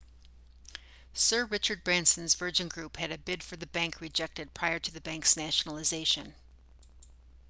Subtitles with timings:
[1.13, 5.01] sir richard branson's virgin group had a bid for the bank rejected prior to the
[5.01, 6.33] bank's nationalisation